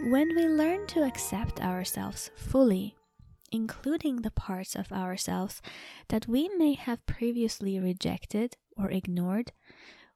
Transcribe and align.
When 0.00 0.36
we 0.36 0.46
learn 0.46 0.86
to 0.88 1.02
accept 1.02 1.60
ourselves 1.60 2.30
fully, 2.36 2.94
including 3.50 4.22
the 4.22 4.30
parts 4.30 4.76
of 4.76 4.92
ourselves 4.92 5.60
that 6.08 6.28
we 6.28 6.48
may 6.56 6.74
have 6.74 7.04
previously 7.06 7.80
rejected 7.80 8.56
or 8.76 8.90
ignored, 8.92 9.50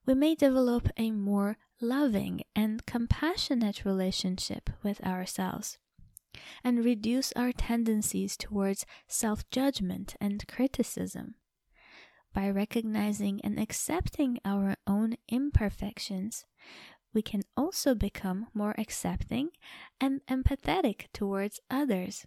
we 0.07 0.15
may 0.15 0.37
develop 0.37 0.89
a 0.97 1.11
more 1.11 1.57
loving 1.81 2.43
and 2.55 2.87
compassionate 2.87 3.85
relationship 3.85 4.71
with 4.85 5.01
ourselves 5.03 5.79
and 6.63 6.85
reduce 6.85 7.33
our 7.33 7.51
tendencies 7.53 8.37
towards 8.37 8.87
self 9.09 9.49
judgment 9.51 10.15
and 10.21 10.47
criticism. 10.47 11.35
By 12.33 12.49
recognizing 12.51 13.41
and 13.43 13.59
accepting 13.59 14.39
our 14.45 14.77
own 14.87 15.17
imperfections, 15.29 16.47
we 17.15 17.23
can 17.23 17.43
also 17.57 17.95
become 17.95 18.47
more 18.55 18.75
accepting 18.79 19.51
and 20.01 20.21
empathetic 20.27 21.07
towards 21.13 21.61
others, 21.71 22.27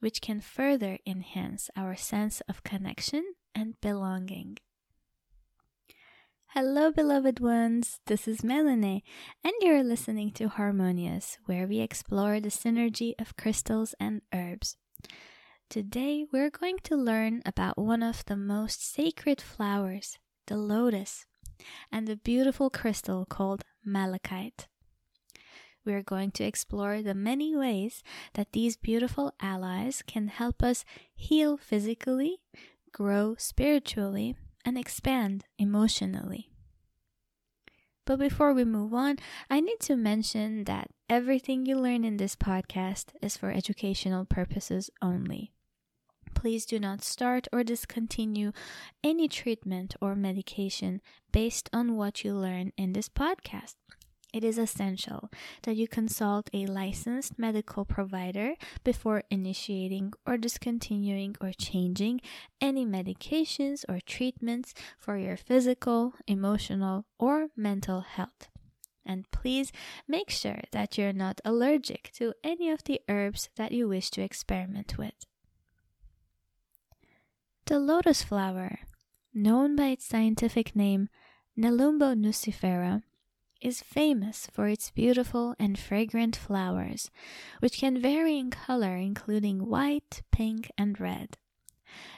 which 0.00 0.20
can 0.20 0.40
further 0.40 0.98
enhance 1.06 1.70
our 1.76 1.96
sense 1.96 2.40
of 2.48 2.62
connection 2.62 3.34
and 3.54 3.80
belonging. 3.80 4.58
Hello, 6.48 6.90
beloved 6.90 7.38
ones. 7.38 8.00
This 8.06 8.26
is 8.26 8.42
Meline, 8.42 9.02
and 9.44 9.52
you're 9.60 9.84
listening 9.84 10.32
to 10.32 10.48
Harmonious, 10.48 11.38
where 11.46 11.66
we 11.66 11.78
explore 11.78 12.40
the 12.40 12.48
synergy 12.48 13.12
of 13.20 13.36
crystals 13.36 13.94
and 14.00 14.20
herbs. 14.34 14.76
Today, 15.68 16.26
we're 16.32 16.50
going 16.50 16.78
to 16.82 16.96
learn 16.96 17.42
about 17.46 17.78
one 17.78 18.02
of 18.02 18.24
the 18.24 18.36
most 18.36 18.84
sacred 18.92 19.40
flowers, 19.40 20.18
the 20.48 20.56
lotus, 20.56 21.24
and 21.92 22.08
the 22.08 22.16
beautiful 22.16 22.68
crystal 22.68 23.24
called 23.24 23.62
malachite. 23.84 24.68
We're 25.84 26.02
going 26.02 26.30
to 26.32 26.44
explore 26.44 27.02
the 27.02 27.14
many 27.14 27.56
ways 27.56 28.02
that 28.34 28.52
these 28.52 28.76
beautiful 28.76 29.32
allies 29.40 30.02
can 30.06 30.28
help 30.28 30.62
us 30.62 30.84
heal 31.14 31.56
physically, 31.56 32.40
grow 32.92 33.34
spiritually, 33.38 34.36
and 34.64 34.76
expand 34.76 35.44
emotionally. 35.58 36.50
But 38.04 38.18
before 38.18 38.52
we 38.52 38.64
move 38.64 38.92
on, 38.92 39.16
I 39.48 39.60
need 39.60 39.80
to 39.80 39.96
mention 39.96 40.64
that 40.64 40.88
everything 41.08 41.64
you 41.64 41.78
learn 41.78 42.04
in 42.04 42.16
this 42.16 42.36
podcast 42.36 43.12
is 43.22 43.36
for 43.36 43.50
educational 43.50 44.24
purposes 44.24 44.90
only. 45.00 45.52
Please 46.40 46.64
do 46.64 46.80
not 46.80 47.02
start 47.04 47.48
or 47.52 47.62
discontinue 47.62 48.52
any 49.04 49.28
treatment 49.28 49.94
or 50.00 50.14
medication 50.14 51.02
based 51.32 51.68
on 51.70 51.96
what 51.96 52.24
you 52.24 52.32
learn 52.34 52.72
in 52.78 52.94
this 52.94 53.10
podcast 53.10 53.74
it 54.32 54.44
is 54.44 54.58
essential 54.58 55.28
that 55.62 55.76
you 55.76 55.88
consult 55.88 56.48
a 56.54 56.64
licensed 56.64 57.38
medical 57.38 57.84
provider 57.84 58.54
before 58.84 59.24
initiating 59.30 60.12
or 60.26 60.38
discontinuing 60.38 61.36
or 61.42 61.52
changing 61.52 62.20
any 62.60 62.86
medications 62.86 63.84
or 63.88 63.98
treatments 64.00 64.72
for 64.98 65.18
your 65.18 65.36
physical, 65.36 66.14
emotional, 66.26 67.04
or 67.18 67.48
mental 67.56 68.00
health. 68.00 68.48
And 69.04 69.30
please 69.30 69.72
make 70.06 70.30
sure 70.30 70.62
that 70.72 70.96
you're 70.96 71.12
not 71.12 71.40
allergic 71.44 72.12
to 72.14 72.32
any 72.44 72.70
of 72.70 72.84
the 72.84 73.00
herbs 73.08 73.48
that 73.56 73.72
you 73.72 73.88
wish 73.88 74.10
to 74.12 74.22
experiment 74.22 74.96
with. 74.96 75.26
The 77.70 77.78
lotus 77.78 78.24
flower, 78.24 78.80
known 79.32 79.76
by 79.76 79.90
its 79.90 80.04
scientific 80.04 80.74
name 80.74 81.08
Nelumbo 81.56 82.16
nucifera, 82.16 83.04
is 83.60 83.80
famous 83.80 84.48
for 84.52 84.66
its 84.66 84.90
beautiful 84.90 85.54
and 85.56 85.78
fragrant 85.78 86.34
flowers, 86.34 87.12
which 87.60 87.78
can 87.78 88.02
vary 88.02 88.38
in 88.38 88.50
color, 88.50 88.96
including 88.96 89.68
white, 89.68 90.22
pink, 90.32 90.72
and 90.76 90.98
red. 90.98 91.38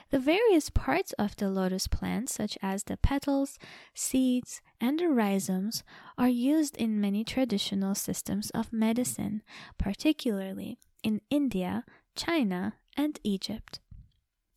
The 0.09 0.17
various 0.17 0.71
parts 0.71 1.13
of 1.19 1.35
the 1.35 1.51
lotus 1.51 1.85
plant, 1.85 2.31
such 2.31 2.57
as 2.63 2.85
the 2.85 2.97
petals, 2.97 3.59
seeds, 3.93 4.59
and 4.81 4.97
the 4.97 5.09
rhizomes, 5.09 5.83
are 6.17 6.29
used 6.29 6.75
in 6.77 6.99
many 6.99 7.23
traditional 7.23 7.93
systems 7.93 8.49
of 8.55 8.73
medicine, 8.73 9.43
particularly 9.77 10.79
in 11.03 11.21
India, 11.29 11.85
China, 12.15 12.73
and 12.97 13.19
Egypt. 13.23 13.81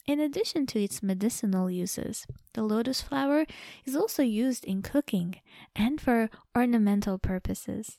In 0.07 0.21
addition 0.21 0.67
to 0.67 0.81
its 0.81 1.03
medicinal 1.03 1.69
uses, 1.69 2.27
the 2.55 2.63
lotus 2.63 3.03
flower 3.03 3.45
is 3.85 3.97
also 3.97 4.23
used 4.23 4.65
in 4.65 4.81
cooking 4.81 5.41
and 5.75 6.01
for 6.01 6.31
ornamental 6.57 7.19
purposes. 7.19 7.99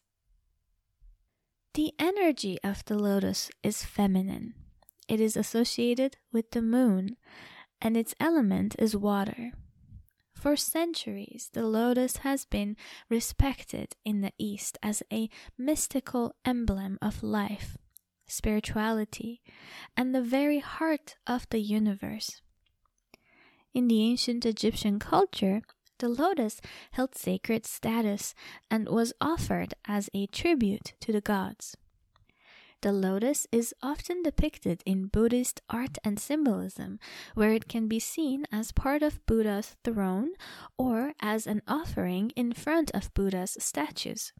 The 1.74 1.94
energy 2.00 2.58
of 2.64 2.86
the 2.86 2.98
lotus 2.98 3.52
is 3.62 3.84
feminine. 3.84 4.54
It 5.10 5.20
is 5.20 5.36
associated 5.36 6.18
with 6.32 6.52
the 6.52 6.62
moon, 6.62 7.18
and 7.82 7.98
its 7.98 8.16
element 8.20 8.76
is 8.80 8.96
water. 8.96 9.52
For 10.34 10.56
centuries, 10.56 11.50
the 11.52 11.66
lotus 11.66 12.18
has 12.18 12.46
been 12.46 12.78
respected 13.10 13.96
in 14.06 14.22
the 14.22 14.34
East 14.38 14.78
as 14.82 15.04
a 15.12 15.30
mystical 15.58 16.36
emblem 16.46 16.98
of 17.02 17.22
life 17.22 17.78
spirituality, 18.28 19.42
and 19.96 20.14
the 20.14 20.22
very 20.22 20.60
heart 20.60 21.16
of 21.26 21.48
the 21.50 21.60
universe. 21.60 22.42
In 23.74 23.88
the 23.88 24.02
ancient 24.02 24.46
Egyptian 24.46 25.00
culture, 25.00 25.62
the 26.00 26.10
lotus 26.10 26.62
held 26.92 27.16
sacred 27.16 27.66
status 27.66 28.36
and 28.70 28.88
was 28.88 29.14
offered 29.20 29.74
as 29.88 30.10
a 30.14 30.28
tribute 30.28 30.94
to 31.00 31.12
the 31.12 31.22
gods. 31.22 31.76
The 32.82 32.92
lotus 32.92 33.48
is 33.52 33.74
often 33.82 34.22
depicted 34.22 34.84
in 34.86 35.08
Buddhist 35.08 35.62
art 35.68 35.98
and 36.04 36.20
symbolism, 36.20 37.00
where 37.34 37.52
it 37.52 37.68
can 37.68 37.88
be 37.88 38.00
seen 38.00 38.46
as 38.52 38.72
part 38.72 39.02
of 39.02 39.26
Buddha's 39.26 39.76
throne 39.84 40.34
or 40.78 41.14
as 41.20 41.48
an 41.48 41.64
offering 41.68 42.32
in 42.36 42.54
front 42.54 42.92
of 42.92 43.14
Buddha's 43.16 43.58
statues. 43.60 44.32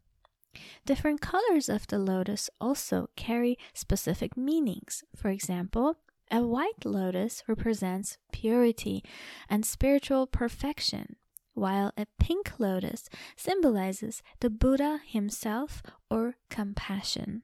Different 0.84 1.20
colors 1.20 1.68
of 1.68 1.86
the 1.86 1.98
lotus 1.98 2.48
also 2.60 3.10
carry 3.16 3.58
specific 3.74 4.36
meanings. 4.36 5.04
For 5.14 5.28
example, 5.28 5.96
a 6.30 6.42
white 6.42 6.84
lotus 6.84 7.42
represents 7.46 8.18
purity 8.32 9.02
and 9.48 9.64
spiritual 9.64 10.26
perfection, 10.26 11.16
while 11.54 11.92
a 11.96 12.06
pink 12.18 12.52
lotus 12.58 13.08
symbolizes 13.36 14.22
the 14.40 14.50
Buddha 14.50 15.00
himself 15.06 15.82
or 16.10 16.36
compassion. 16.50 17.42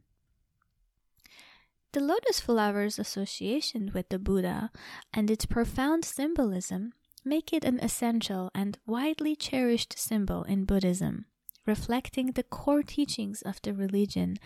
The 1.93 2.01
lotus 2.01 2.41
flower's 2.41 2.99
association 2.99 3.93
with 3.95 4.09
the 4.09 4.19
Buddha 4.19 4.71
and 5.13 5.31
its 5.31 5.47
profound 5.47 6.05
symbolism 6.05 6.93
make 7.25 7.53
it 7.53 7.65
an 7.65 7.79
essential 7.81 8.51
and 8.55 8.79
widely 8.85 9.37
cherished 9.37 9.99
symbol 9.99 10.43
in 10.43 10.65
Buddhism 10.65 11.27
reflecting 11.67 12.33
the 12.33 12.43
core 12.43 12.83
teachings 12.83 13.43
of 13.43 13.61
the 13.63 13.73
religion 13.73 14.37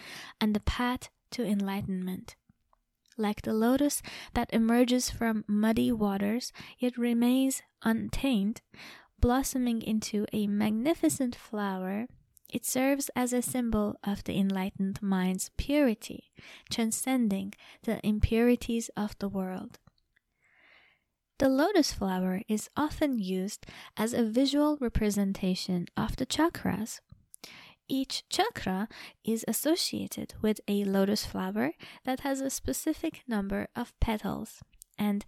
and 0.40 0.54
the 0.54 0.60
path 0.60 1.08
to 1.30 1.44
enlightenment. 1.44 2.36
Like 3.16 3.42
the 3.42 3.52
lotus 3.52 4.00
that 4.34 4.52
emerges 4.52 5.10
from 5.10 5.44
muddy 5.48 5.90
waters 5.90 6.52
yet 6.78 6.96
remains 6.96 7.62
untainted, 7.82 8.62
blossoming 9.18 9.82
into 9.82 10.24
a 10.32 10.46
magnificent 10.46 11.34
flower, 11.34 12.06
it 12.48 12.64
serves 12.64 13.10
as 13.14 13.32
a 13.32 13.42
symbol 13.42 13.96
of 14.02 14.24
the 14.24 14.38
enlightened 14.38 15.02
mind's 15.02 15.50
purity, 15.56 16.30
transcending 16.70 17.52
the 17.82 18.04
impurities 18.06 18.88
of 18.96 19.18
the 19.18 19.28
world. 19.28 19.78
The 21.38 21.48
lotus 21.48 21.92
flower 21.92 22.42
is 22.48 22.70
often 22.76 23.18
used 23.18 23.66
as 23.96 24.12
a 24.12 24.24
visual 24.24 24.76
representation 24.80 25.86
of 25.96 26.16
the 26.16 26.26
chakras, 26.26 27.00
each 27.88 28.24
chakra 28.28 28.88
is 29.24 29.44
associated 29.48 30.34
with 30.42 30.60
a 30.68 30.84
lotus 30.84 31.24
flower 31.24 31.72
that 32.04 32.20
has 32.20 32.40
a 32.40 32.50
specific 32.50 33.22
number 33.26 33.68
of 33.74 33.98
petals, 34.00 34.60
and 34.98 35.24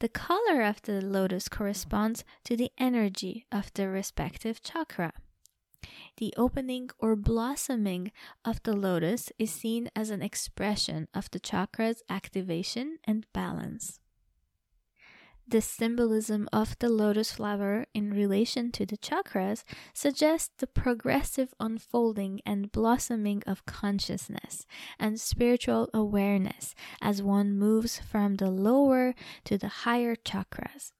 the 0.00 0.08
color 0.08 0.62
of 0.62 0.82
the 0.82 1.00
lotus 1.00 1.48
corresponds 1.48 2.24
to 2.44 2.56
the 2.56 2.72
energy 2.78 3.46
of 3.52 3.72
the 3.74 3.88
respective 3.88 4.62
chakra. 4.62 5.12
The 6.18 6.34
opening 6.36 6.90
or 6.98 7.16
blossoming 7.16 8.12
of 8.44 8.62
the 8.64 8.74
lotus 8.74 9.32
is 9.38 9.50
seen 9.50 9.88
as 9.96 10.10
an 10.10 10.20
expression 10.20 11.08
of 11.14 11.30
the 11.30 11.40
chakra's 11.40 12.02
activation 12.10 12.98
and 13.04 13.26
balance. 13.32 14.00
The 15.50 15.60
symbolism 15.60 16.48
of 16.52 16.78
the 16.78 16.88
lotus 16.88 17.32
flower 17.32 17.84
in 17.92 18.14
relation 18.14 18.70
to 18.70 18.86
the 18.86 18.96
chakras 18.96 19.64
suggests 19.92 20.52
the 20.56 20.68
progressive 20.68 21.52
unfolding 21.58 22.40
and 22.46 22.70
blossoming 22.70 23.42
of 23.48 23.66
consciousness 23.66 24.64
and 24.96 25.20
spiritual 25.20 25.90
awareness 25.92 26.76
as 27.02 27.20
one 27.20 27.58
moves 27.58 27.98
from 27.98 28.36
the 28.36 28.48
lower 28.48 29.12
to 29.42 29.58
the 29.58 29.82
higher 29.82 30.14
chakras. 30.14 30.92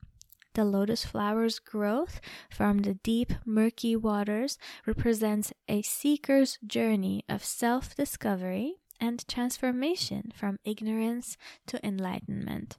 The 0.54 0.64
lotus 0.64 1.04
flower's 1.04 1.60
growth 1.60 2.20
from 2.50 2.78
the 2.78 2.94
deep, 2.94 3.32
murky 3.46 3.94
waters 3.94 4.58
represents 4.84 5.52
a 5.68 5.82
seeker's 5.82 6.58
journey 6.66 7.24
of 7.28 7.44
self 7.44 7.94
discovery 7.94 8.80
and 8.98 9.24
transformation 9.28 10.32
from 10.34 10.58
ignorance 10.64 11.36
to 11.68 11.86
enlightenment, 11.86 12.78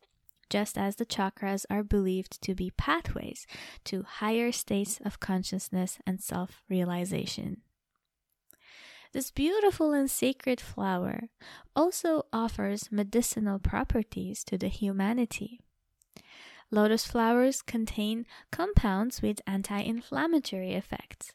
just 0.51 0.77
as 0.77 0.98
the 0.98 1.06
chakras 1.06 1.65
are 1.69 1.81
believed 1.81 2.42
to 2.44 2.53
be 2.53 2.71
pathways 2.77 3.48
to 3.86 4.03
higher 4.03 4.51
states 4.51 5.00
of 5.03 5.21
consciousness 5.21 5.98
and 6.06 6.21
self 6.21 6.62
realization. 6.69 7.62
This 9.13 9.31
beautiful 9.31 9.94
and 9.94 10.12
sacred 10.12 10.62
flower 10.62 11.30
also 11.75 12.25
offers 12.31 12.92
medicinal 12.92 13.59
properties 13.59 14.44
to 14.45 14.57
the 14.57 14.68
humanity. 14.68 15.59
Lotus 16.69 17.06
flowers 17.06 17.62
contain 17.62 18.25
compounds 18.51 19.21
with 19.21 19.42
anti 19.48 19.80
inflammatory 19.80 20.74
effects, 20.74 21.33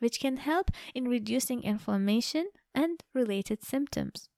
which 0.00 0.20
can 0.20 0.38
help 0.38 0.70
in 0.94 1.08
reducing 1.08 1.62
inflammation 1.62 2.48
and 2.74 3.02
related 3.14 3.62
symptoms. 3.62 4.28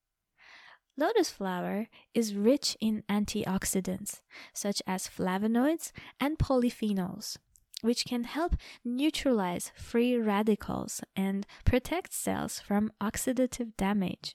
Lotus 0.98 1.30
flower 1.30 1.88
is 2.14 2.34
rich 2.34 2.76
in 2.80 3.02
antioxidants, 3.08 4.22
such 4.54 4.80
as 4.86 5.08
flavonoids 5.08 5.92
and 6.18 6.38
polyphenols, 6.38 7.36
which 7.82 8.06
can 8.06 8.24
help 8.24 8.56
neutralize 8.82 9.72
free 9.76 10.16
radicals 10.16 11.02
and 11.14 11.46
protect 11.66 12.14
cells 12.14 12.60
from 12.60 12.92
oxidative 12.98 13.76
damage. 13.76 14.34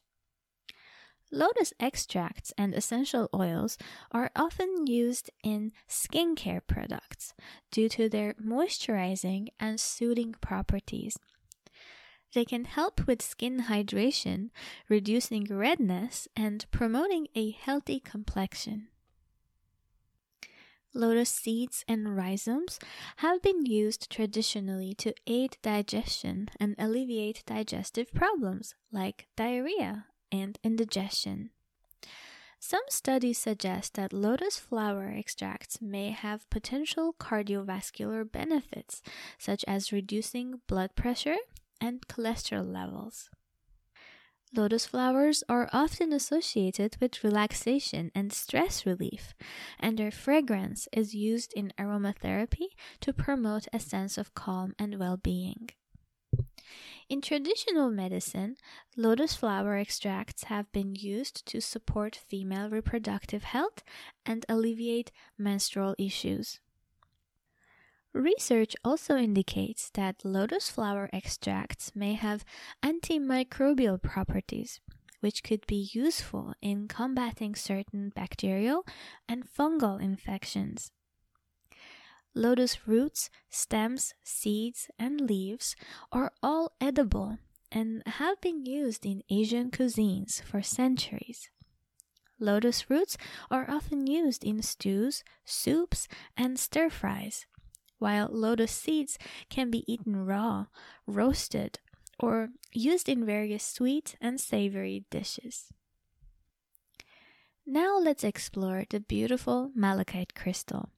Lotus 1.32 1.74
extracts 1.80 2.54
and 2.58 2.76
essential 2.76 3.30
oils 3.34 3.78
are 4.12 4.30
often 4.36 4.86
used 4.86 5.32
in 5.44 5.72
skincare 5.90 6.62
products 6.68 7.34
due 7.72 7.88
to 7.90 8.10
their 8.10 8.34
moisturizing 8.34 9.48
and 9.60 9.80
soothing 9.80 10.36
properties. 10.42 11.18
They 12.34 12.46
can 12.46 12.66
help 12.66 13.08
with 13.08 13.22
skin 13.22 13.64
hydration, 13.64 14.52
reducing 14.88 15.46
redness, 15.46 16.28
and 16.36 16.66
promoting 16.72 17.28
a 17.36 17.52
healthy 17.52 18.00
complexion. 18.00 18.88
Lotus 20.94 21.30
seeds 21.30 21.86
and 21.88 22.18
rhizomes 22.18 22.78
have 23.18 23.42
been 23.42 23.66
used 23.66 24.10
traditionally 24.10 24.94
to 24.96 25.14
aid 25.26 25.58
digestion 25.62 26.50
and 26.60 26.76
alleviate 26.78 27.44
digestive 27.46 28.14
problems 28.14 28.76
like 28.92 29.28
diarrhea 29.38 30.08
and 30.32 30.60
indigestion. 30.64 31.52
Some 32.60 32.84
studies 32.90 33.38
suggest 33.38 33.96
that 33.96 34.14
lotus 34.14 34.60
flower 34.60 35.10
extracts 35.18 35.82
may 35.82 36.12
have 36.12 36.50
potential 36.50 37.16
cardiovascular 37.20 38.30
benefits, 38.30 39.02
such 39.40 39.66
as 39.68 39.92
reducing 39.92 40.62
blood 40.68 40.94
pressure 40.96 41.38
and 41.82 42.08
cholesterol 42.08 42.72
levels. 42.72 43.30
Lotus 44.54 44.86
flowers 44.86 45.44
are 45.50 45.70
often 45.74 46.14
associated 46.14 46.98
with 47.00 47.24
relaxation 47.24 48.12
and 48.14 48.34
stress 48.34 48.86
relief, 48.86 49.34
and 49.80 49.98
their 49.98 50.12
fragrance 50.12 50.90
is 50.92 51.16
used 51.16 51.54
in 51.54 51.74
aromatherapy 51.80 52.68
to 53.00 53.14
promote 53.14 53.68
a 53.74 53.80
sense 53.80 54.18
of 54.18 54.34
calm 54.34 54.76
and 54.78 55.00
well 55.00 55.18
being. 55.18 55.70
In 57.08 57.22
traditional 57.22 57.92
medicine, 57.92 58.58
lotus 58.98 59.36
flower 59.36 59.78
extracts 59.78 60.46
have 60.46 60.72
been 60.72 60.96
used 60.96 61.46
to 61.48 61.62
support 61.62 62.16
female 62.16 62.70
reproductive 62.70 63.44
health 63.44 63.84
and 64.26 64.46
alleviate 64.48 65.12
menstrual 65.38 65.96
issues. 65.98 66.60
Research 68.14 68.76
also 68.84 69.16
indicates 69.16 69.90
that 69.92 70.26
lotus 70.26 70.70
flower 70.70 71.10
extracts 71.14 71.96
may 71.96 72.14
have 72.14 72.44
antimicrobial 72.84 74.02
properties, 74.02 74.82
which 75.22 75.44
could 75.44 75.66
be 75.66 75.90
useful 75.94 76.54
in 76.62 76.90
combating 76.90 77.56
certain 77.56 78.10
bacterial 78.10 78.86
and 79.30 79.48
fungal 79.48 80.02
infections. 80.02 80.92
Lotus 82.36 82.86
roots, 82.86 83.30
stems, 83.50 84.14
seeds, 84.24 84.90
and 85.00 85.22
leaves 85.22 85.76
are 86.12 86.32
all 86.44 86.74
edible 86.82 87.38
and 87.72 88.04
have 88.06 88.42
been 88.42 88.66
used 88.66 89.06
in 89.06 89.24
Asian 89.30 89.72
cuisines 89.72 90.42
for 90.42 90.62
centuries. 90.62 91.50
Lotus 92.40 92.90
roots 92.90 93.18
are 93.50 93.70
often 93.70 94.08
used 94.08 94.44
in 94.44 94.62
stews, 94.62 95.24
soups, 95.46 96.08
and 96.36 96.60
stir 96.60 96.90
fries 96.90 97.46
while 98.02 98.28
lotus 98.32 98.72
seeds 98.72 99.20
can 99.50 99.70
be 99.70 99.86
eaten 99.92 100.26
raw, 100.26 100.66
roasted, 101.06 101.80
or 102.20 102.50
used 102.74 103.08
in 103.08 103.24
various 103.24 103.64
sweet 103.64 104.16
and 104.20 104.42
savory 104.42 105.06
dishes. 105.12 105.72
Now 107.66 108.00
let's 108.00 108.24
explore 108.24 108.86
the 108.90 109.00
beautiful 109.00 109.72
malachite 109.76 110.34
crystal. 110.34 110.90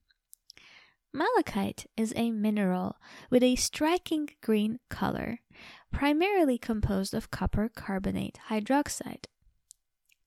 Malachite 1.12 1.86
is 1.94 2.14
a 2.16 2.30
mineral 2.30 2.96
with 3.30 3.42
a 3.42 3.54
striking 3.54 4.30
green 4.40 4.80
color, 4.88 5.40
primarily 5.92 6.56
composed 6.56 7.12
of 7.12 7.30
copper 7.30 7.68
carbonate 7.68 8.38
hydroxide. 8.48 9.26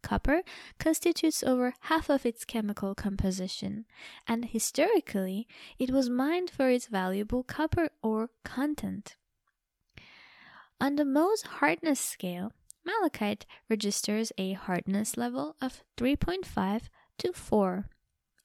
Copper 0.03 0.41
constitutes 0.79 1.43
over 1.43 1.73
half 1.81 2.09
of 2.09 2.25
its 2.25 2.45
chemical 2.45 2.95
composition, 2.95 3.85
and 4.27 4.45
historically, 4.45 5.47
it 5.77 5.91
was 5.91 6.09
mined 6.09 6.49
for 6.49 6.69
its 6.69 6.87
valuable 6.87 7.43
copper 7.43 7.89
ore 8.01 8.29
content. 8.43 9.17
On 10.79 10.95
the 10.95 11.03
Mohs 11.03 11.45
hardness 11.45 11.99
scale, 11.99 12.53
malachite 12.85 13.45
registers 13.69 14.31
a 14.37 14.53
hardness 14.53 15.17
level 15.17 15.55
of 15.61 15.83
3.5 15.97 16.83
to 17.17 17.33
4, 17.33 17.89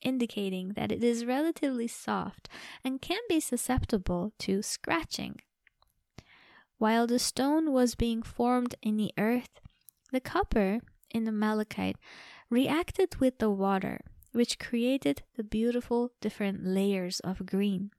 indicating 0.01 0.73
that 0.75 0.91
it 0.91 1.05
is 1.05 1.25
relatively 1.27 1.87
soft 1.87 2.49
and 2.83 3.03
can 3.03 3.21
be 3.29 3.39
susceptible 3.39 4.33
to 4.39 4.63
scratching. 4.63 5.41
While 6.79 7.07
the 7.07 7.19
stone 7.21 7.71
was 7.73 7.95
being 7.95 8.23
formed 8.23 8.75
in 8.83 8.97
the 8.97 9.13
earth, 9.17 9.61
the 10.11 10.21
copper 10.21 10.81
in 11.13 11.25
the 11.25 11.33
malachite 11.33 11.97
reacted 12.51 13.17
with 13.17 13.39
the 13.39 13.51
water, 13.51 14.01
which 14.33 14.59
created 14.59 15.23
the 15.37 15.45
beautiful 15.45 16.13
different 16.21 16.65
layers 16.65 17.21
of 17.21 17.47
green. 17.47 17.91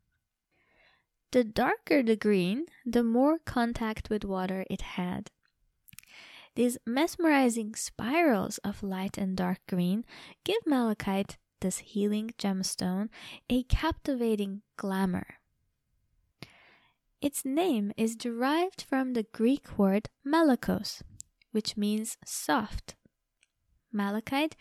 The 1.31 1.43
darker 1.43 2.03
the 2.03 2.15
green, 2.15 2.65
the 2.85 3.03
more 3.03 3.39
contact 3.39 4.09
with 4.09 4.23
water 4.23 4.65
it 4.69 4.81
had. 4.81 5.31
These 6.55 6.77
mesmerizing 6.85 7.73
spirals 7.73 8.59
of 8.59 8.83
light 8.83 9.17
and 9.17 9.35
dark 9.35 9.57
green 9.67 10.05
give 10.43 10.67
malachite, 10.67 11.37
this 11.61 11.79
healing 11.79 12.31
gemstone, 12.37 13.09
a 13.49 13.63
captivating 13.63 14.61
glamour. 14.77 15.39
Its 17.21 17.43
name 17.45 17.91
is 17.97 18.15
derived 18.15 18.81
from 18.81 19.13
the 19.13 19.23
Greek 19.23 19.79
word 19.79 20.09
malachos, 20.23 21.01
which 21.51 21.77
means 21.77 22.17
soft 22.25 22.95
malachite, 23.93 24.55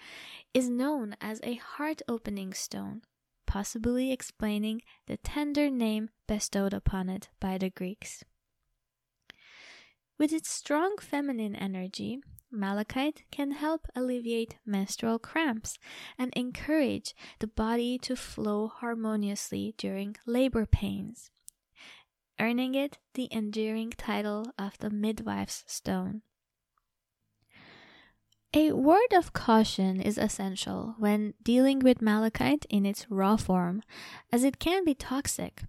is 0.52 0.68
known 0.68 1.16
as 1.20 1.40
a 1.42 1.54
heart 1.54 2.02
opening 2.06 2.52
stone, 2.52 3.02
possibly 3.46 4.12
explaining 4.12 4.82
the 5.06 5.16
tender 5.16 5.70
name 5.70 6.10
bestowed 6.28 6.74
upon 6.74 7.08
it 7.08 7.30
by 7.40 7.58
the 7.58 7.70
Greeks. 7.70 8.24
With 10.18 10.32
its 10.32 10.50
strong 10.50 10.98
feminine 10.98 11.56
energy, 11.56 12.20
malachite 12.50 13.24
can 13.32 13.52
help 13.52 13.86
alleviate 13.96 14.56
menstrual 14.64 15.18
cramps 15.18 15.78
and 16.18 16.32
encourage 16.34 17.14
the 17.40 17.46
body 17.46 17.98
to 17.98 18.14
flow 18.14 18.68
harmoniously 18.68 19.74
during 19.78 20.16
labor 20.26 20.66
pains, 20.66 21.30
earning 22.38 22.74
it 22.74 22.98
the 23.14 23.28
endearing 23.32 23.90
title 23.90 24.52
of 24.58 24.78
the 24.78 24.90
midwife's 24.90 25.64
stone. 25.66 26.22
A 28.54 28.72
word 28.72 29.14
of 29.14 29.32
caution 29.32 29.98
is 29.98 30.18
essential 30.18 30.94
when 30.98 31.32
dealing 31.42 31.78
with 31.78 32.02
malachite 32.02 32.66
in 32.68 32.84
its 32.84 33.06
raw 33.08 33.36
form, 33.36 33.82
as 34.30 34.44
it 34.44 34.58
can 34.58 34.84
be 34.84 34.94
toxic. 34.94 35.62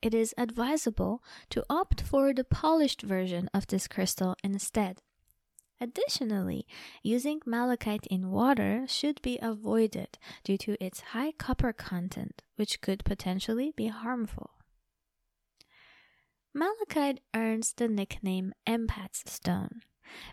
It 0.00 0.14
is 0.14 0.34
advisable 0.38 1.22
to 1.50 1.62
opt 1.68 2.00
for 2.00 2.32
the 2.32 2.44
polished 2.44 3.02
version 3.02 3.50
of 3.52 3.66
this 3.66 3.86
crystal 3.86 4.34
instead. 4.42 5.02
Additionally, 5.78 6.66
using 7.02 7.40
malachite 7.44 8.06
in 8.06 8.30
water 8.30 8.86
should 8.88 9.20
be 9.20 9.38
avoided 9.42 10.16
due 10.42 10.56
to 10.56 10.82
its 10.82 11.12
high 11.12 11.32
copper 11.32 11.74
content, 11.74 12.40
which 12.56 12.80
could 12.80 13.04
potentially 13.04 13.74
be 13.76 13.88
harmful. 13.88 14.52
Malachite 16.54 17.20
earns 17.34 17.74
the 17.74 17.88
nickname 17.88 18.54
empath's 18.66 19.30
stone 19.30 19.82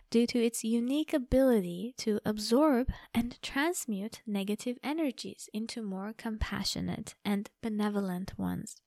due 0.10 0.28
to 0.28 0.44
its 0.44 0.64
unique 0.64 1.14
ability 1.14 1.94
to 1.98 2.20
absorb 2.26 2.90
and 3.14 3.42
transmute 3.42 4.22
negative 4.26 4.78
energies 4.84 5.50
into 5.54 5.82
more 5.82 6.14
compassionate 6.18 7.16
and 7.24 7.50
benevolent 7.62 8.38
ones. 8.38 8.82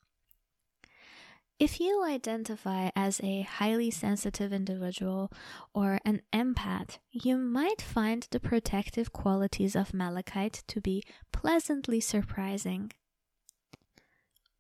If 1.60 1.78
you 1.78 2.02
identify 2.04 2.90
as 2.96 3.20
a 3.22 3.42
highly 3.42 3.90
sensitive 3.90 4.52
individual 4.52 5.30
or 5.72 6.00
an 6.04 6.22
empath, 6.32 6.98
you 7.12 7.36
might 7.36 7.80
find 7.80 8.26
the 8.30 8.40
protective 8.40 9.12
qualities 9.12 9.76
of 9.76 9.94
malachite 9.94 10.64
to 10.66 10.80
be 10.80 11.04
pleasantly 11.32 12.00
surprising. 12.00 12.90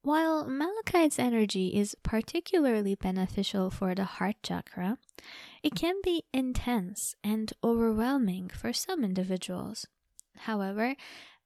While 0.02 0.46
malachite's 0.46 1.18
energy 1.18 1.68
is 1.68 1.96
particularly 2.02 2.94
beneficial 2.94 3.70
for 3.70 3.94
the 3.94 4.04
heart 4.04 4.36
chakra, 4.42 4.98
it 5.64 5.74
can 5.74 5.96
be 6.04 6.22
intense 6.32 7.16
and 7.24 7.52
overwhelming 7.64 8.48
for 8.50 8.72
some 8.72 9.02
individuals. 9.02 9.86
However, 10.36 10.94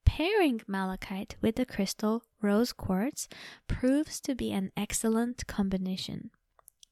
Pairing 0.08 0.62
malachite 0.66 1.37
with 1.42 1.56
the 1.56 1.66
crystal 1.66 2.22
rose 2.40 2.72
quartz 2.72 3.28
proves 3.68 4.20
to 4.22 4.34
be 4.34 4.50
an 4.50 4.72
excellent 4.75 5.46
combination. 5.46 6.30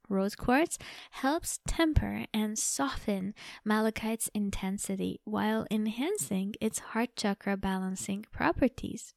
Rose 0.08 0.36
quartz 0.36 0.78
helps 1.12 1.58
temper 1.66 2.26
and 2.34 2.58
soften 2.58 3.34
malachite's 3.64 4.28
intensity 4.34 5.18
while 5.24 5.66
enhancing 5.70 6.54
its 6.60 6.78
heart 6.78 7.16
chakra 7.16 7.56
balancing 7.56 8.26
properties. 8.30 9.14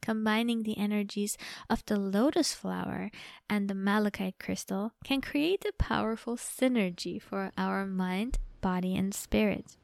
Combining 0.00 0.62
the 0.62 0.78
energies 0.78 1.36
of 1.68 1.84
the 1.86 1.98
lotus 1.98 2.54
flower 2.54 3.10
and 3.50 3.68
the 3.68 3.74
malachite 3.74 4.38
crystal 4.38 4.92
can 5.02 5.20
create 5.20 5.64
a 5.64 5.72
powerful 5.72 6.36
synergy 6.36 7.20
for 7.20 7.50
our 7.58 7.86
mind, 7.86 8.38
body, 8.60 8.96
and 8.96 9.12
spirit. 9.14 9.76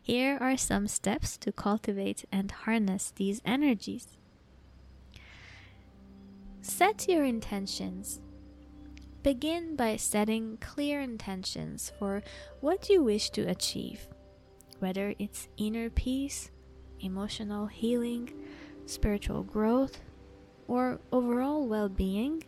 Here 0.00 0.38
are 0.40 0.56
some 0.56 0.86
steps 0.86 1.36
to 1.38 1.52
cultivate 1.52 2.24
and 2.32 2.50
harness 2.50 3.12
these 3.14 3.42
energies. 3.44 4.16
Set 6.62 7.08
your 7.08 7.24
intentions. 7.24 8.20
Begin 9.22 9.76
by 9.76 9.96
setting 9.96 10.56
clear 10.58 11.00
intentions 11.00 11.92
for 11.98 12.22
what 12.60 12.88
you 12.88 13.02
wish 13.02 13.30
to 13.30 13.42
achieve, 13.42 14.08
whether 14.78 15.14
it's 15.18 15.48
inner 15.56 15.90
peace, 15.90 16.50
emotional 17.00 17.66
healing, 17.66 18.32
spiritual 18.88 19.42
growth, 19.42 20.00
or 20.66 21.00
overall 21.12 21.66
well 21.66 21.88
being. 21.88 22.44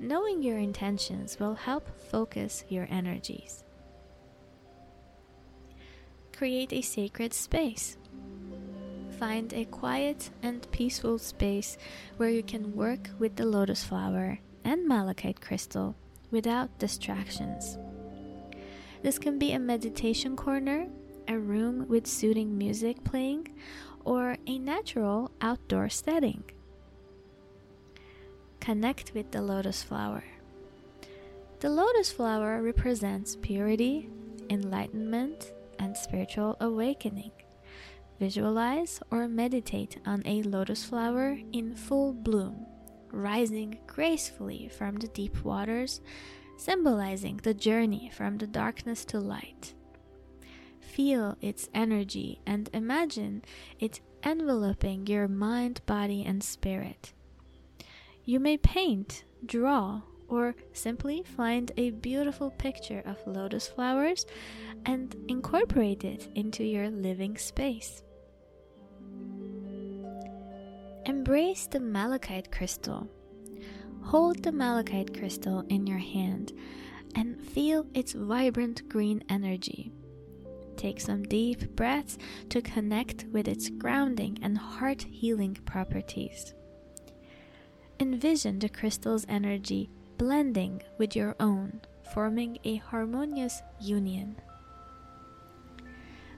Knowing 0.00 0.42
your 0.42 0.58
intentions 0.58 1.38
will 1.40 1.54
help 1.54 1.88
focus 2.10 2.64
your 2.68 2.86
energies 2.90 3.64
create 6.38 6.72
a 6.72 6.80
sacred 6.80 7.34
space. 7.34 7.96
Find 9.18 9.52
a 9.52 9.64
quiet 9.64 10.30
and 10.40 10.70
peaceful 10.70 11.18
space 11.18 11.76
where 12.16 12.28
you 12.28 12.44
can 12.44 12.76
work 12.76 13.10
with 13.18 13.34
the 13.34 13.44
lotus 13.44 13.82
flower 13.82 14.38
and 14.62 14.86
malachite 14.86 15.40
crystal 15.40 15.96
without 16.30 16.78
distractions. 16.78 17.76
This 19.02 19.18
can 19.18 19.36
be 19.40 19.52
a 19.52 19.58
meditation 19.58 20.36
corner, 20.36 20.86
a 21.26 21.36
room 21.36 21.88
with 21.88 22.06
soothing 22.06 22.56
music 22.56 23.02
playing, 23.02 23.48
or 24.04 24.36
a 24.46 24.58
natural 24.58 25.30
outdoor 25.40 25.88
setting. 25.88 26.44
Connect 28.60 29.12
with 29.14 29.30
the 29.30 29.42
lotus 29.42 29.82
flower. 29.82 30.24
The 31.60 31.70
lotus 31.70 32.12
flower 32.12 32.62
represents 32.62 33.36
purity, 33.36 34.08
enlightenment, 34.50 35.52
and 35.78 35.96
spiritual 35.96 36.56
awakening. 36.60 37.32
Visualize 38.18 39.00
or 39.10 39.28
meditate 39.28 39.98
on 40.04 40.22
a 40.24 40.42
lotus 40.42 40.84
flower 40.84 41.38
in 41.52 41.74
full 41.74 42.12
bloom, 42.12 42.66
rising 43.12 43.78
gracefully 43.86 44.68
from 44.76 44.96
the 44.96 45.08
deep 45.08 45.44
waters, 45.44 46.00
symbolizing 46.56 47.36
the 47.38 47.54
journey 47.54 48.10
from 48.12 48.38
the 48.38 48.46
darkness 48.46 49.04
to 49.04 49.20
light. 49.20 49.74
Feel 50.88 51.36
its 51.40 51.68
energy 51.74 52.40
and 52.46 52.68
imagine 52.72 53.42
it 53.78 54.00
enveloping 54.24 55.06
your 55.06 55.28
mind, 55.28 55.80
body, 55.86 56.24
and 56.24 56.42
spirit. 56.42 57.12
You 58.24 58.40
may 58.40 58.56
paint, 58.56 59.24
draw, 59.44 60.02
or 60.28 60.54
simply 60.72 61.22
find 61.22 61.72
a 61.76 61.90
beautiful 61.90 62.50
picture 62.50 63.02
of 63.06 63.26
lotus 63.26 63.68
flowers 63.68 64.26
and 64.86 65.14
incorporate 65.28 66.04
it 66.04 66.28
into 66.34 66.64
your 66.64 66.90
living 66.90 67.36
space. 67.36 68.02
Embrace 71.06 71.66
the 71.66 71.80
malachite 71.80 72.50
crystal. 72.50 73.08
Hold 74.02 74.42
the 74.42 74.52
malachite 74.52 75.16
crystal 75.16 75.64
in 75.68 75.86
your 75.86 75.98
hand 75.98 76.52
and 77.14 77.40
feel 77.40 77.86
its 77.94 78.12
vibrant 78.12 78.88
green 78.88 79.22
energy. 79.28 79.92
Take 80.78 81.00
some 81.00 81.24
deep 81.24 81.74
breaths 81.74 82.18
to 82.50 82.62
connect 82.62 83.24
with 83.32 83.48
its 83.48 83.68
grounding 83.68 84.38
and 84.42 84.56
heart 84.56 85.02
healing 85.02 85.58
properties. 85.64 86.54
Envision 87.98 88.60
the 88.60 88.68
crystal's 88.68 89.26
energy 89.28 89.90
blending 90.18 90.80
with 90.96 91.16
your 91.16 91.34
own, 91.40 91.80
forming 92.14 92.58
a 92.62 92.76
harmonious 92.76 93.60
union. 93.80 94.36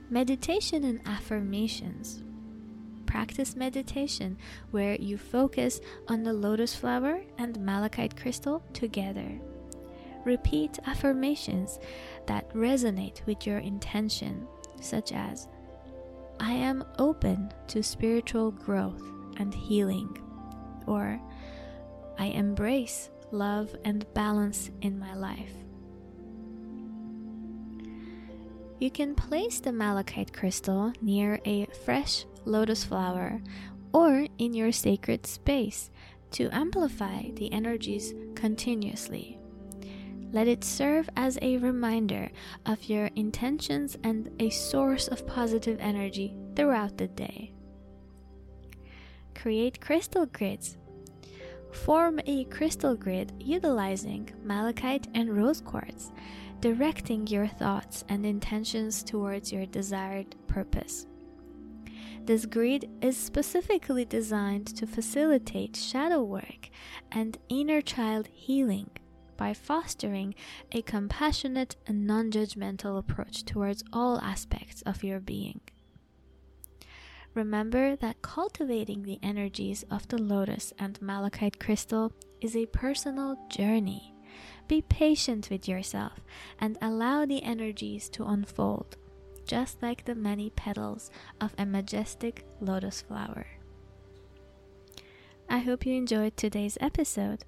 Meditation 0.09 0.85
and 0.85 1.00
affirmations. 1.04 2.25
Practice 3.04 3.54
meditation 3.54 4.38
where 4.70 4.94
you 4.94 5.18
focus 5.18 5.82
on 6.09 6.23
the 6.23 6.32
lotus 6.32 6.75
flower 6.75 7.20
and 7.37 7.61
malachite 7.61 8.16
crystal 8.16 8.62
together. 8.73 9.38
Repeat 10.24 10.78
affirmations 10.86 11.78
that 12.26 12.48
resonate 12.54 13.24
with 13.26 13.46
your 13.46 13.58
intention, 13.58 14.46
such 14.80 15.12
as 15.12 15.48
I 16.38 16.52
am 16.52 16.84
open 16.98 17.52
to 17.68 17.82
spiritual 17.82 18.50
growth 18.50 19.02
and 19.38 19.54
healing, 19.54 20.18
or 20.86 21.20
I 22.18 22.26
embrace 22.26 23.10
love, 23.32 23.74
and 23.84 24.12
balance 24.14 24.70
in 24.82 24.98
my 24.98 25.14
life. 25.14 25.52
You 28.78 28.90
can 28.90 29.14
place 29.14 29.60
the 29.60 29.72
malachite 29.72 30.32
crystal 30.32 30.92
near 31.02 31.40
a 31.44 31.66
fresh 31.84 32.24
lotus 32.44 32.84
flower 32.84 33.42
or 33.92 34.26
in 34.38 34.54
your 34.54 34.72
sacred 34.72 35.26
space 35.26 35.90
to 36.32 36.48
amplify 36.52 37.30
the 37.34 37.52
energies 37.52 38.14
continuously. 38.34 39.39
Let 40.32 40.46
it 40.46 40.62
serve 40.62 41.10
as 41.16 41.38
a 41.42 41.56
reminder 41.56 42.30
of 42.64 42.84
your 42.84 43.06
intentions 43.16 43.96
and 44.04 44.30
a 44.38 44.50
source 44.50 45.08
of 45.08 45.26
positive 45.26 45.78
energy 45.80 46.37
throughout 46.54 46.96
the 46.99 47.08
day. 47.08 47.52
Create 49.34 49.80
crystal 49.80 50.26
grids 50.26 50.76
Form 51.72 52.20
a 52.26 52.44
crystal 52.44 52.96
grid 52.96 53.32
utilizing 53.38 54.30
malachite 54.42 55.08
and 55.14 55.37
rose 55.37 55.60
quartz, 55.60 56.12
directing 56.60 57.26
your 57.26 57.46
thoughts 57.46 58.04
and 58.08 58.26
intentions 58.26 59.02
towards 59.02 59.52
your 59.52 59.66
desired 59.66 60.34
purpose. 60.46 61.06
This 62.25 62.44
grid 62.44 62.88
is 63.00 63.16
specifically 63.16 64.04
designed 64.04 64.66
to 64.76 64.87
facilitate 64.87 65.76
shadow 65.76 66.22
work 66.22 66.68
and 67.10 67.38
inner 67.49 67.80
child 67.80 68.28
healing 68.32 68.90
by 69.40 69.54
fostering 69.54 70.35
a 70.70 70.82
compassionate 70.82 71.75
and 71.87 72.06
non 72.06 72.30
judgmental 72.30 72.99
approach 72.99 73.42
towards 73.42 73.82
all 73.90 74.20
aspects 74.20 74.82
of 74.82 75.02
your 75.02 75.18
being. 75.18 75.62
Remember 77.32 77.97
that 77.97 78.20
cultivating 78.20 79.02
the 79.02 79.18
energies 79.23 79.82
of 79.90 80.06
the 80.09 80.18
lotus 80.18 80.75
and 80.78 81.00
malachite 81.00 81.59
crystal 81.59 82.12
is 82.42 82.54
a 82.54 82.66
personal 82.66 83.38
journey. 83.49 84.14
Be 84.68 84.82
patient 84.82 85.49
with 85.50 85.66
yourself 85.66 86.20
and 86.61 86.76
allow 86.82 87.25
the 87.25 87.42
energies 87.42 88.11
to 88.11 88.26
unfold, 88.26 88.99
just 89.47 89.80
like 89.80 90.04
the 90.04 90.14
many 90.14 90.50
petals 90.50 91.11
of 91.40 91.54
a 91.56 91.64
majestic 91.64 92.44
lotus 92.61 93.00
flower. 93.00 93.47
I 95.49 95.59
hope 95.59 95.87
you 95.87 95.94
enjoyed 95.94 96.37
today's 96.37 96.76
episode. 96.78 97.44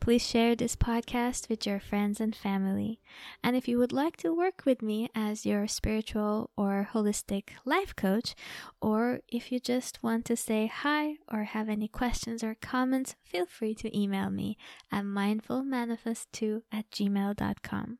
Please 0.00 0.26
share 0.26 0.56
this 0.56 0.76
podcast 0.76 1.50
with 1.50 1.66
your 1.66 1.78
friends 1.78 2.20
and 2.20 2.34
family. 2.34 3.02
And 3.44 3.54
if 3.54 3.68
you 3.68 3.78
would 3.78 3.92
like 3.92 4.16
to 4.18 4.34
work 4.34 4.62
with 4.64 4.80
me 4.80 5.10
as 5.14 5.44
your 5.44 5.68
spiritual 5.68 6.48
or 6.56 6.88
holistic 6.94 7.50
life 7.66 7.94
coach, 7.94 8.34
or 8.80 9.20
if 9.28 9.52
you 9.52 9.60
just 9.60 10.02
want 10.02 10.24
to 10.24 10.36
say 10.36 10.68
hi 10.68 11.16
or 11.30 11.44
have 11.44 11.68
any 11.68 11.86
questions 11.86 12.42
or 12.42 12.56
comments, 12.62 13.14
feel 13.22 13.44
free 13.44 13.74
to 13.74 13.96
email 13.96 14.30
me 14.30 14.56
at 14.90 15.04
mindfulmanifest2 15.04 16.62
at 16.72 16.90
gmail.com. 16.90 17.98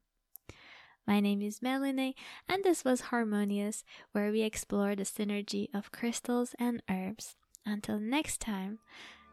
My 1.07 1.21
name 1.21 1.43
is 1.43 1.61
Meline, 1.61 2.15
and 2.49 2.65
this 2.65 2.83
was 2.83 3.01
Harmonious, 3.13 3.85
where 4.13 4.31
we 4.31 4.41
explore 4.41 4.97
the 4.97 5.03
synergy 5.03 5.69
of 5.75 5.93
crystals 5.93 6.55
and 6.59 6.83
herbs. 6.89 7.37
Until 7.67 8.01
next 8.01 8.41
time, 8.41 8.79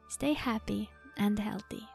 stay 0.10 0.34
happy 0.34 0.90
and 1.16 1.40
healthy. 1.40 1.88